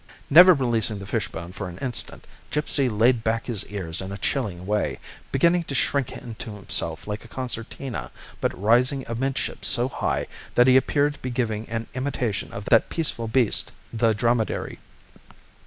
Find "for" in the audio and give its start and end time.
1.51-1.69